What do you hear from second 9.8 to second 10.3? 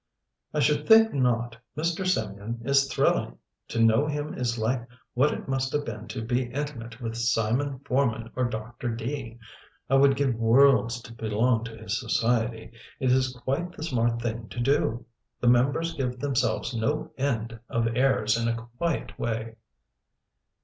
I would